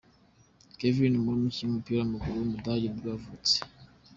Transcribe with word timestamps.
Kevin 0.77 1.13
Müller, 1.23 1.33
umukinnyi 1.39 1.65
w’umupira 1.67 1.95
w’amaguru 1.99 2.35
w’umudage 2.39 2.87
nibwo 2.87 3.07
yavutse. 3.13 3.55